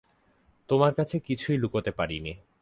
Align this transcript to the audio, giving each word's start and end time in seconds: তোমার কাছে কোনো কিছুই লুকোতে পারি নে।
তোমার 0.69 0.91
কাছে 0.93 1.15
কোনো 1.17 1.25
কিছুই 1.27 1.57
লুকোতে 1.57 1.91
পারি 1.91 2.17
নে। 2.19 2.33